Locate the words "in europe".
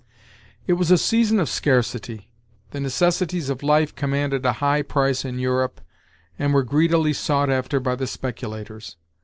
5.23-5.79